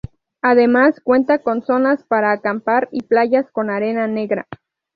[0.41, 4.47] Además cuenta con zonas para acampar y playas con arena negra.